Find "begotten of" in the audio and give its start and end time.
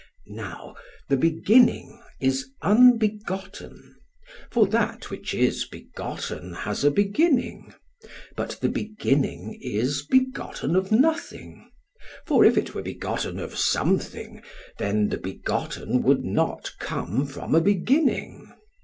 10.07-10.91, 12.81-13.55